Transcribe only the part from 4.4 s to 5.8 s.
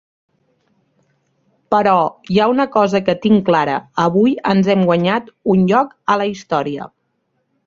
ens hem guanyat un